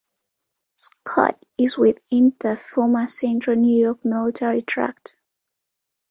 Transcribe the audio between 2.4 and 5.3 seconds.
former Central New York Military Tract.